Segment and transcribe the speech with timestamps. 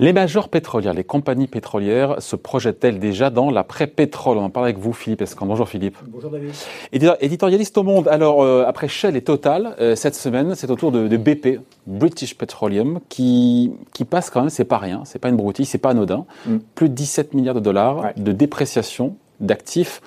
[0.00, 4.78] Les majors pétrolières, les compagnies pétrolières se projettent-elles déjà dans l'après-pétrole On en parle avec
[4.78, 5.46] vous, Philippe Escan.
[5.46, 5.98] Bonjour Philippe.
[6.08, 6.52] Bonjour David.
[7.20, 8.08] Éditorialiste au monde.
[8.08, 11.60] Alors, euh, après Shell et Total, euh, cette semaine, c'est au tour de, de, BP,
[11.86, 15.78] British Petroleum, qui, qui passe quand même, c'est pas rien, c'est pas une broutille, c'est
[15.78, 16.24] pas anodin.
[16.46, 16.56] Mm.
[16.74, 18.14] Plus de 17 milliards de dollars ouais.
[18.16, 20.00] de dépréciation d'actifs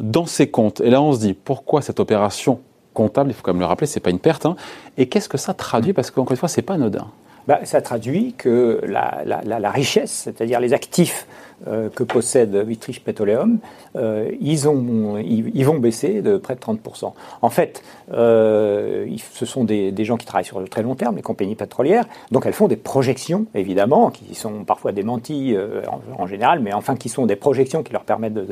[0.00, 0.80] dans ses comptes.
[0.80, 2.60] Et là, on se dit, pourquoi cette opération
[2.94, 4.46] comptable Il faut quand même le rappeler, c'est pas une perte.
[4.46, 4.56] Hein.
[4.96, 5.92] Et qu'est-ce que ça traduit?
[5.92, 7.08] Parce qu'encore une fois, c'est pas anodin
[7.46, 11.26] bah, Ça traduit que la, la, la, la richesse, c'est-à-dire les actifs
[11.66, 13.58] que possède British Petroleum,
[13.96, 17.12] euh, ils, ont, ils, ils, vont baisser de près de 30%.
[17.42, 21.16] En fait, euh, ce sont des, des, gens qui travaillent sur le très long terme,
[21.16, 26.22] les compagnies pétrolières, donc elles font des projections, évidemment, qui sont parfois démenties euh, en,
[26.22, 28.46] en, général, mais enfin qui sont des projections qui leur permettent de,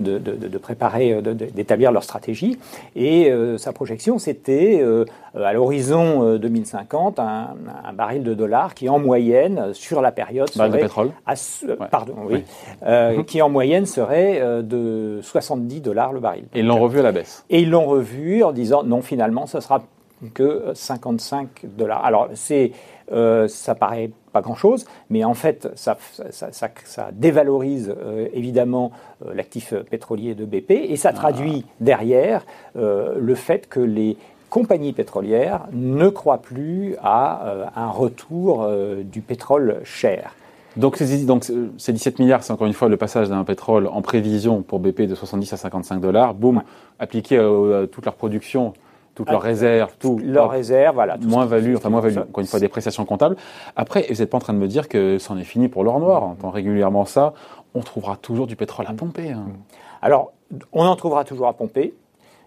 [0.00, 2.58] de, de, de préparer, d'établir leur stratégie.
[2.94, 5.04] Et euh, sa projection, c'était euh,
[5.34, 7.54] à l'horizon 2050 un,
[7.84, 11.10] un, baril de dollars qui, en moyenne, sur la période, serait de pétrole.
[11.26, 11.76] À, ouais.
[11.90, 12.34] Pardon, oui.
[12.34, 12.44] oui
[12.84, 13.24] euh, mmh.
[13.24, 16.44] qui en moyenne serait euh, de 70 dollars le baril.
[16.54, 17.44] Et ils l'ont revu à la baisse.
[17.50, 19.82] Et ils l'ont revu en disant non, finalement, ça sera
[20.34, 22.04] que 55 dollars.
[22.04, 22.72] Alors, c'est,
[23.12, 25.98] euh, ça paraît pas grand-chose, mais en fait, ça,
[26.30, 28.92] ça, ça, ça dévalorise euh, évidemment
[29.26, 31.72] euh, l'actif pétrolier de BP et ça traduit ah.
[31.80, 34.16] derrière le fait que les
[34.48, 38.68] compagnies pétrolières ne croient plus à un retour
[39.04, 40.34] du pétrole cher.
[40.76, 41.44] Donc, ces, donc,
[41.76, 45.02] ces 17 milliards, c'est encore une fois le passage d'un pétrole en prévision pour BP
[45.02, 46.62] de 70 à 55 dollars, boum, ouais.
[46.98, 48.72] appliqué à, à, toute leur production,
[49.14, 50.18] toutes leurs réserves, tout.
[50.24, 51.18] Leurs réserves, voilà.
[51.18, 53.36] Moins value, enfin moins value, encore une fois, dépréciation comptable.
[53.76, 56.00] Après, vous n'êtes pas en train de me dire que c'en est fini pour l'or
[56.00, 56.22] noir.
[56.22, 57.34] On entend régulièrement ça.
[57.74, 59.30] On trouvera toujours du pétrole à pomper.
[59.30, 59.46] Hein.
[60.00, 60.32] Alors,
[60.72, 61.94] on en trouvera toujours à pomper.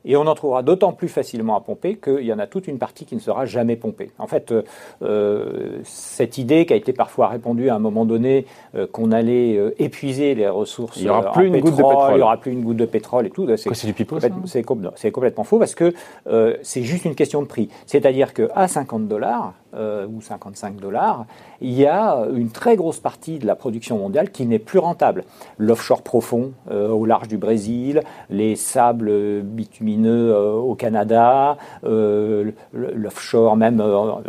[0.06, 2.78] Et on en trouvera d'autant plus facilement à pomper qu'il y en a toute une
[2.78, 4.12] partie qui ne sera jamais pompée.
[4.20, 4.54] En fait,
[5.02, 9.58] euh, cette idée qui a été parfois répandue à un moment donné euh, qu'on allait
[9.58, 12.22] euh, épuiser les ressources il y aura plus une pétrole, goutte de pétrole, il n'y
[12.22, 13.48] aura plus une goutte de pétrole et tout.
[13.58, 15.94] C'est du pipeau, C'est complètement faux parce que
[16.28, 17.70] euh, c'est juste une question de prix.
[17.86, 21.26] C'est-à-dire qu'à 50 dollars, euh, ou 55 dollars,
[21.60, 25.26] il y a une très grosse partie de la production mondiale qui n'est plus rentable.
[25.58, 33.56] L'offshore profond euh, au large du Brésil, les sables bitumineux euh, au Canada, euh, l'offshore
[33.56, 34.22] même dans,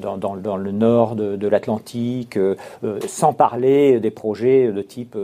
[0.00, 2.54] dans, dans, le nord de, de l'Atlantique, euh,
[3.06, 5.16] sans parler des projets de type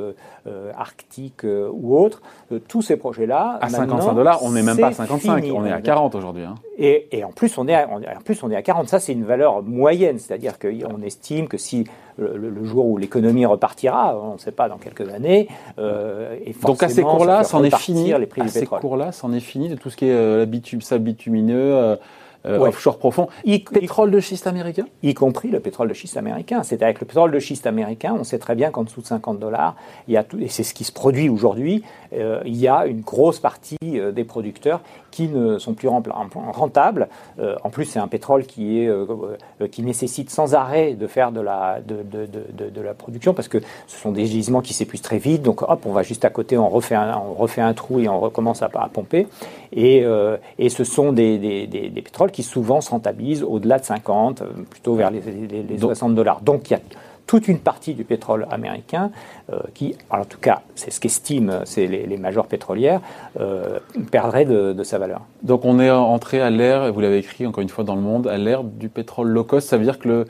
[0.76, 2.20] arctique ou autre.
[2.68, 3.58] tous ces projets-là.
[3.60, 6.44] À 55 dollars, on n'est même pas à 55, fini, on est à 40 aujourd'hui.
[6.44, 6.54] Hein.
[6.78, 8.88] Et, et, en plus, on est à, en plus, on est à 40.
[8.88, 11.84] Ça, c'est une valeur moyenne, c'est-à-dire qu'on estime que si
[12.18, 16.54] le, le jour où l'économie repartira, on ne sait pas dans quelques années, euh, et
[16.62, 18.12] donc à ces cours-là, c'en est fini.
[18.18, 20.80] Les prix à ces cours-là, c'en est fini de tout ce qui est euh, bitum,
[20.80, 21.96] sable bitumineux.
[22.44, 22.68] Euh, ouais.
[22.68, 24.84] offshore profond, y, pétrole de schiste américain?
[25.02, 26.62] Y compris le pétrole de schiste américain.
[26.64, 29.38] C'est avec le pétrole de schiste américain, on sait très bien qu'en dessous de 50
[29.38, 29.76] dollars,
[30.08, 32.86] il y a tout, et c'est ce qui se produit aujourd'hui, euh, il y a
[32.86, 37.08] une grosse partie euh, des producteurs qui ne sont plus rentables.
[37.38, 38.90] Euh, en plus, c'est un pétrole qui, est,
[39.70, 43.48] qui nécessite sans arrêt de faire de la, de, de, de, de, la production parce
[43.48, 45.42] que ce sont des gisements qui s'épuisent très vite.
[45.42, 48.08] Donc, hop, on va juste à côté, on refait un, on refait un trou et
[48.08, 49.26] on recommence à, à pomper.
[49.72, 53.78] Et, euh, et ce sont des, des, des, des, pétroles qui souvent se rentabilisent au-delà
[53.78, 56.40] de 50, plutôt vers les, les, les 60 dollars.
[56.42, 56.80] Donc, il y a
[57.26, 59.10] toute une partie du pétrole américain
[59.50, 63.00] euh, qui, en tout cas, c'est ce qu'estiment les, les majors pétrolières,
[63.40, 63.78] euh,
[64.10, 65.22] perdrait de, de, sa valeur.
[65.42, 68.26] Donc on est entré à l'ère, vous l'avez écrit encore une fois dans le monde,
[68.26, 69.68] à l'ère du pétrole low cost.
[69.68, 70.26] Ça veut dire que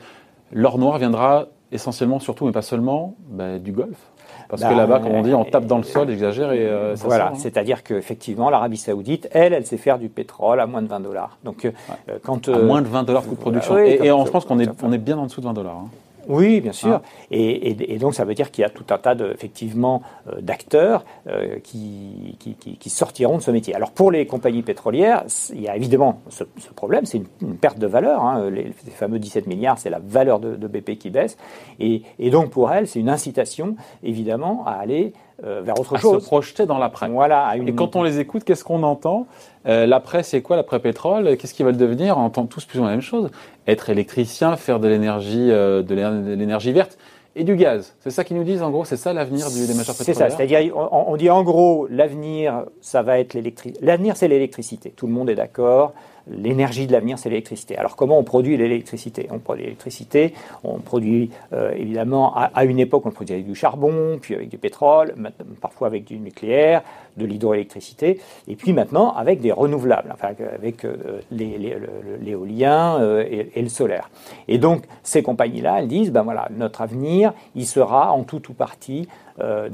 [0.51, 4.12] l'or noir viendra essentiellement, surtout, mais pas seulement, bah, du Golfe
[4.53, 6.95] parce bah, que là-bas, comme on dit, on tape dans le sol, exagère et euh,
[6.95, 7.35] ça Voilà, hein.
[7.35, 11.39] c'est-à-dire qu'effectivement, l'Arabie Saoudite, elle, elle sait faire du pétrole à moins de 20 dollars.
[11.43, 11.73] Donc, ouais.
[12.09, 14.45] euh, quand à moins de 20 dollars coût de production, et, et on, je pense
[14.45, 15.77] qu'on est, on est bien en dessous de 20 dollars.
[15.77, 15.89] Hein.
[16.27, 17.01] Oui, bien sûr.
[17.03, 17.07] Ah.
[17.31, 20.01] Et, et, et, donc ça veut dire qu'il y a tout un tas de, effectivement
[20.27, 23.75] euh, d'acteurs euh, qui, qui, qui, sortiront de ce métier.
[23.75, 27.57] Alors pour les compagnies pétrolières, il y a évidemment ce, ce problème, c'est une, une,
[27.57, 28.23] perte de valeur.
[28.23, 28.49] Hein.
[28.49, 31.37] Les, les, fameux 17 milliards, c'est la valeur de, de, BP qui baisse.
[31.79, 35.13] Et, et donc pour elles, c'est une incitation évidemment à aller
[35.45, 36.21] euh, vers autre à chose.
[36.21, 37.09] se projeter dans l'après.
[37.09, 37.55] Voilà.
[37.57, 37.67] Une...
[37.67, 39.27] Et quand on les écoute, qu'est-ce qu'on entend
[39.67, 41.35] euh, L'après, c'est quoi l'après pétrole?
[41.37, 42.17] Qu'est-ce qu'ils veulent devenir?
[42.17, 43.29] On entend tous plus ou moins la même chose.
[43.67, 45.95] Être électricien, faire de l'énergie, euh, de
[46.35, 46.97] l'énergie verte.
[47.35, 47.95] et du gaz.
[47.99, 50.29] C'est ça qu'ils nous disent en gros, c'est ça l'avenir des majors pétrolières C'est ça,
[50.29, 53.83] c'est-à-dire on, dit en gros l'avenir, ça va être l'électricité.
[53.85, 55.93] L'avenir c'est l'électricité, tout le monde est d'accord.
[56.29, 57.77] L'énergie de l'avenir, c'est l'électricité.
[57.77, 59.27] Alors comment on produit l'électricité?
[59.29, 60.33] On produit l'électricité,
[60.63, 64.57] on produit euh, évidemment, à, une époque, on produisait avec du charbon, puis avec du
[64.57, 65.15] pétrole,
[65.59, 66.81] parfois avec du nucléaire,
[67.17, 73.69] de l'hydroélectricité, et puis maintenant avec des renouvelables, enfin avec euh, l'éolien euh, et, le
[73.69, 74.09] solaire.
[74.47, 78.53] Et donc ces compagnies-là, elles disent, ben voilà, notre avenir, il sera en tout ou
[78.53, 79.07] partie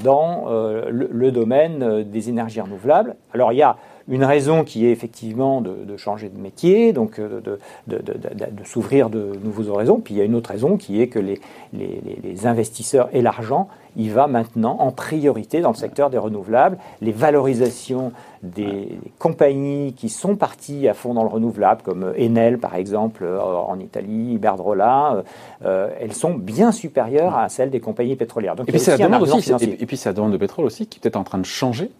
[0.02, 3.14] dans le, le, domaine des énergies renouvelables.
[3.34, 3.76] Alors il y a
[4.08, 9.32] une raison qui est effectivement de, changer de métier, donc euh, de, de, s'ouvrir de
[9.42, 10.00] nouveaux horizons.
[10.00, 11.40] Puis il y a une autre raison qui est que les,
[11.72, 16.78] les, investisseurs et l'argent, il va maintenant en priorité dans le secteur des renouvelables.
[17.02, 18.12] Les valorisations
[18.42, 18.88] des
[19.18, 23.78] compagnies qui sont parties à fond dans le renouvelable, comme Enel par exemple euh, en
[23.78, 25.22] Italie, Iberdrola,
[25.64, 28.56] euh, elles sont bien supérieures à celles des compagnies pétrolières.
[28.56, 30.86] Donc, et, puis c'est la demande aussi, et puis c'est la demande de pétrole aussi
[30.86, 31.90] qui est peut-être en train de changer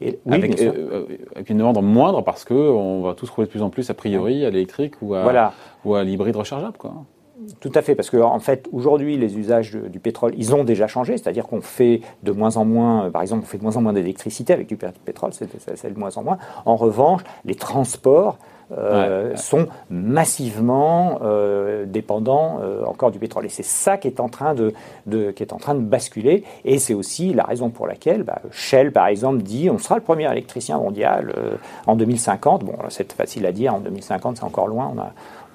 [0.00, 3.62] et, avec, euh, euh, avec, une demande moindre parce qu'on va tous rouler de plus
[3.62, 5.52] en plus a priori à l'électrique ou à,
[5.84, 6.76] ou à l'hybride rechargeable.
[6.78, 6.94] Quoi.
[7.60, 10.86] Tout à fait, parce qu'en en fait, aujourd'hui, les usages du pétrole, ils ont déjà
[10.86, 13.82] changé, c'est-à-dire qu'on fait de moins en moins, par exemple, on fait de moins en
[13.82, 16.38] moins d'électricité avec du pétrole, c'est de moins en moins.
[16.64, 18.38] En revanche, les transports,
[18.72, 23.46] euh, sont massivement euh, dépendants euh, encore du pétrole.
[23.46, 24.72] Et c'est ça qui est en train de,
[25.30, 26.42] qui est en train de basculer.
[26.64, 30.02] Et c'est aussi la raison pour laquelle bah, Shell, par exemple, dit on sera le
[30.02, 31.32] premier électricien mondial
[31.86, 32.64] en 2050.
[32.64, 34.92] Bon, c'est facile à dire, en 2050, c'est encore loin.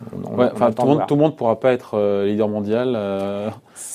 [0.10, 2.94] Tout, le monde, ne pourra pas être euh, leader mondial.
[2.96, 3.50] Euh,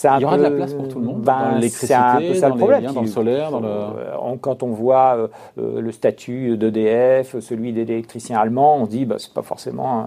[0.05, 2.93] il y aura de la place pour tout le monde ben, dans l'électricité, dans, le
[2.93, 3.51] dans le solaire.
[3.51, 3.69] Dans le...
[3.69, 9.17] Euh, quand on voit le statut d'EDF, celui des électriciens allemands, on se dit bah,
[9.19, 10.07] c'est pas forcément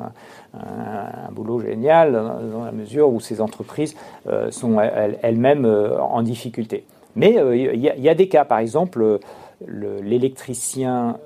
[0.53, 3.95] un, boulot génial dans, la mesure où ces entreprises
[4.51, 6.85] sont elles-mêmes en difficulté.
[7.15, 9.19] Mais il y, a des cas, par exemple,
[9.67, 11.17] l'électricien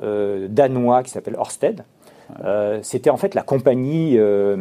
[0.50, 1.84] danois qui s'appelle Orsted,
[2.44, 4.58] euh, c'était en fait la compagnie, euh,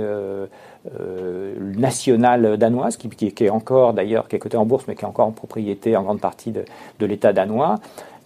[0.00, 5.32] euh, nationale danoise, qui, est encore d'ailleurs, cotée en bourse, mais qui est encore en
[5.32, 6.64] propriété en grande partie de,
[6.98, 7.76] de l'État danois.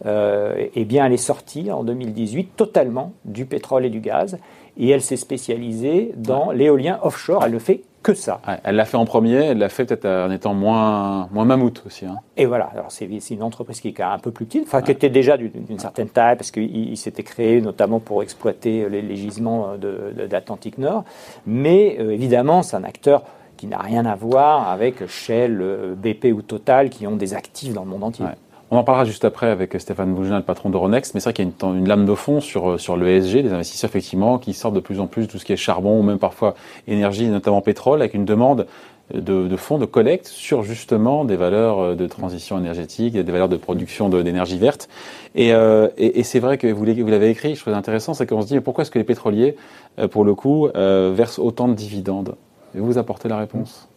[0.05, 4.39] eh bien, elle est sortie en 2018 totalement du pétrole et du gaz,
[4.79, 7.45] et elle s'est spécialisée dans l'éolien offshore.
[7.45, 8.41] Elle le fait que ça.
[8.63, 12.07] elle l'a fait en premier, elle l'a fait peut-être en étant moins, moins mammouth aussi.
[12.07, 12.19] Hein.
[12.37, 15.09] Et voilà, alors c'est, une entreprise qui est un peu plus petite, enfin qui était
[15.09, 20.79] déjà d'une, certaine taille, parce qu'il s'était créé notamment pour exploiter les, gisements de, d'Atlantique
[20.79, 21.05] Nord.
[21.47, 23.25] Mais euh, évidemment, c'est un acteur
[23.57, 27.73] qui n'a rien à voir avec Shell, euh, BP ou Total, qui ont des actifs
[27.73, 28.27] dans le monde entier.
[28.73, 31.45] On en parlera juste après avec Stéphane Bougin, le patron d'Euronext, mais c'est vrai qu'il
[31.45, 34.75] y a une, lame de fond sur, euh, sur l'ESG, des investisseurs effectivement qui sortent
[34.75, 36.57] de plus en plus tout ce qui est charbon ou même parfois
[36.89, 38.67] énergie, notamment pétrole, avec une demande
[39.15, 43.49] de, de fonds de collecte sur justement des valeurs euh, de transition énergétique, des valeurs
[43.49, 44.89] de production d'énergie verte.
[45.37, 48.43] Et, euh, et, et c'est vrai que vous l'avez écrit, je trouve intéressant, c'est qu'on
[48.43, 49.55] se dit mais pourquoi est-ce que les pétroliers,
[50.11, 52.35] pour le coup, versent autant de dividendes?
[52.75, 53.89] Et vous apportez la réponse?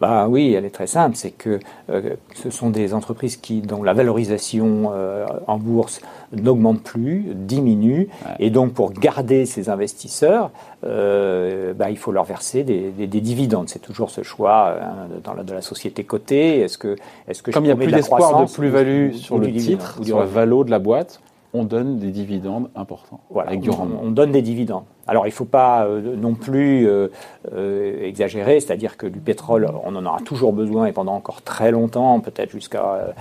[0.00, 1.58] Bah oui, elle est très simple, c'est que
[1.90, 6.00] euh, ce sont des entreprises qui, dont la valorisation euh, en bourse
[6.32, 10.50] n'augmente plus, diminue, et donc pour garder ces investisseurs,
[10.84, 13.68] euh, bah, il faut leur verser des, dividendes.
[13.68, 16.60] C'est toujours ce choix hein, dans la, de la société cotée.
[16.60, 16.96] Est-ce que,
[17.28, 20.26] est-ce que comme il n'y a plus d'espoir de plus-value sur le titre, sur la
[20.26, 21.20] valo de la boîte,
[21.54, 24.00] on donne des dividendes importants avec du rendement.
[24.02, 24.84] On donne des dividendes.
[25.06, 27.08] Alors il ne faut pas euh, non plus euh,
[27.52, 31.70] euh, exagérer, c'est-à-dire que du pétrole, on en aura toujours besoin et pendant encore très
[31.70, 33.14] longtemps, peut-être jusqu'à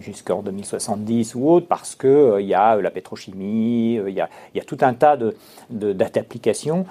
[0.00, 4.78] jusqu'en 2070 ou autre, parce qu'il il y a la pétrochimie, il y a, tout
[4.82, 5.34] un tas de,
[5.70, 6.86] d'applications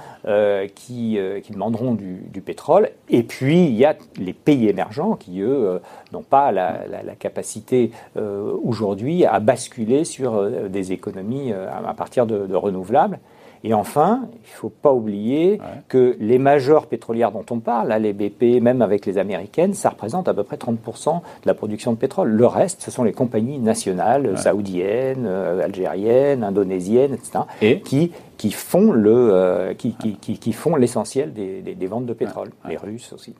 [0.76, 2.90] qui, qui demanderont du, pétrole.
[3.10, 5.80] Et puis il y a les pays émergents qui, eux,
[6.12, 6.84] n'ont pas la,
[7.18, 13.20] capacité aujourd'hui à basculer sur des économies à partir de, de renouvelables.
[13.64, 18.00] Et enfin, il ne faut pas oublier que les majors pétrolières dont on parle, là,
[18.00, 21.94] les BP, même avec les américaines, ça représente à peu près 30% de la production
[21.94, 22.30] de pétrole.
[22.30, 28.52] Le reste, ce sont les compagnies nationales, saoudiennes, euh, algériennes, indonésiennes, etc., Et qui, qui
[28.52, 32.50] font le, euh, qui, qui, qui, font l'essentiel des, des, ventes de pétrole.
[32.68, 33.34] Les Russes aussi.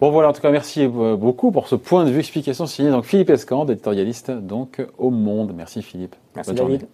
[0.00, 2.90] Bon voilà, en tout cas, merci euh, beaucoup pour ce point de vue explication signé
[2.90, 5.52] donc Philippe Escande, éditorialiste donc au Monde.
[5.56, 6.16] Merci Philippe.
[6.34, 6.86] Merci David.